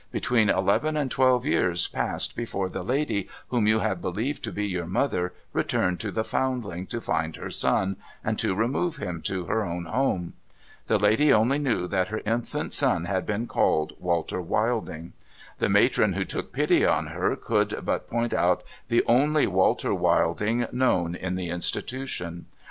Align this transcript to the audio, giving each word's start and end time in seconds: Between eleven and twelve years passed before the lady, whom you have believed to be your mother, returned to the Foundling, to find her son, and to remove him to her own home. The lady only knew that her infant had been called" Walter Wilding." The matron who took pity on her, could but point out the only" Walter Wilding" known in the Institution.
Between 0.11 0.49
eleven 0.49 0.97
and 0.97 1.11
twelve 1.11 1.45
years 1.45 1.87
passed 1.87 2.35
before 2.35 2.69
the 2.69 2.81
lady, 2.81 3.29
whom 3.49 3.67
you 3.67 3.77
have 3.77 4.01
believed 4.01 4.43
to 4.45 4.51
be 4.51 4.65
your 4.67 4.87
mother, 4.87 5.31
returned 5.53 5.99
to 5.99 6.09
the 6.09 6.23
Foundling, 6.23 6.87
to 6.87 6.99
find 6.99 7.35
her 7.35 7.51
son, 7.51 7.97
and 8.23 8.39
to 8.39 8.55
remove 8.55 8.97
him 8.97 9.21
to 9.21 9.45
her 9.45 9.63
own 9.63 9.85
home. 9.85 10.33
The 10.87 10.97
lady 10.97 11.31
only 11.31 11.59
knew 11.59 11.87
that 11.87 12.07
her 12.07 12.23
infant 12.25 12.73
had 12.81 13.27
been 13.27 13.45
called" 13.45 13.93
Walter 13.99 14.41
Wilding." 14.41 15.13
The 15.59 15.69
matron 15.69 16.13
who 16.13 16.25
took 16.25 16.51
pity 16.51 16.83
on 16.83 17.05
her, 17.13 17.35
could 17.35 17.81
but 17.85 18.09
point 18.09 18.33
out 18.33 18.63
the 18.87 19.03
only" 19.05 19.45
Walter 19.45 19.93
Wilding" 19.93 20.65
known 20.71 21.13
in 21.13 21.35
the 21.35 21.49
Institution. 21.49 22.47